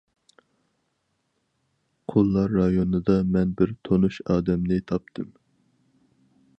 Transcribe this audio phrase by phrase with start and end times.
[2.13, 5.33] قۇللار رايونىدا مەن بىر تونۇش ئادەمنى تاپتىم.